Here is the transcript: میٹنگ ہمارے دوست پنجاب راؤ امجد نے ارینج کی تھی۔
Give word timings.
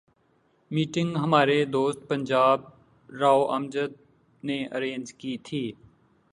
میٹنگ 0.71 1.15
ہمارے 1.17 1.63
دوست 1.65 2.07
پنجاب 2.09 2.59
راؤ 3.09 3.41
امجد 3.47 3.91
نے 4.43 4.57
ارینج 4.71 5.13
کی 5.13 5.37
تھی۔ 5.43 5.63